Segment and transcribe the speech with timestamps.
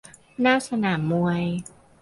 [0.41, 1.41] หน้าสนามมวย